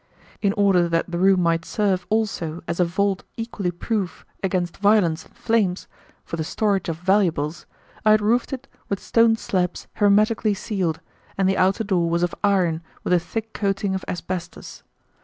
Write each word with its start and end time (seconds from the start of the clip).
In 0.41 0.51
order 0.53 0.89
that 0.89 1.11
the 1.11 1.19
room 1.19 1.43
might 1.43 1.63
serve 1.63 2.07
also 2.09 2.63
as 2.67 2.79
a 2.79 2.85
vault 2.85 3.23
equally 3.37 3.69
proof 3.69 4.25
against 4.41 4.77
violence 4.77 5.25
and 5.27 5.35
flames, 5.37 5.87
for 6.25 6.37
the 6.37 6.43
storage 6.43 6.89
of 6.89 6.97
valuables, 6.97 7.67
I 8.03 8.09
had 8.09 8.19
roofed 8.19 8.51
it 8.51 8.67
with 8.89 8.99
stone 8.99 9.35
slabs 9.35 9.85
hermetically 9.97 10.55
sealed, 10.55 11.01
and 11.37 11.47
the 11.47 11.55
outer 11.59 11.83
door 11.83 12.09
was 12.09 12.23
of 12.23 12.33
iron 12.43 12.81
with 13.03 13.13
a 13.13 13.19
thick 13.19 13.53
coating 13.53 13.93
of 13.93 14.03
asbestos. 14.07 14.81